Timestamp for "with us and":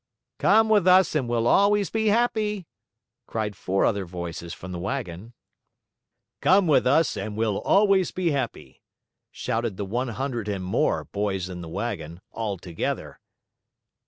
0.67-1.29, 6.65-7.37